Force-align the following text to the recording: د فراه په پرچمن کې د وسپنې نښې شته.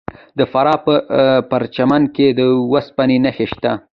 د 0.37 0.39
فراه 0.51 0.79
په 0.85 0.93
پرچمن 1.49 2.03
کې 2.15 2.27
د 2.37 2.39
وسپنې 2.71 3.17
نښې 3.25 3.47
شته. 3.51 3.71